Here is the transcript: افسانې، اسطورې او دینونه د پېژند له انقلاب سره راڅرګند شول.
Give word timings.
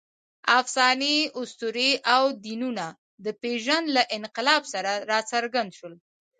افسانې، 0.59 1.15
اسطورې 1.39 1.91
او 2.13 2.23
دینونه 2.45 2.85
د 3.25 3.27
پېژند 3.41 3.85
له 3.95 4.03
انقلاب 4.17 4.63
سره 4.73 4.91
راڅرګند 5.11 5.69
شول. 5.77 5.93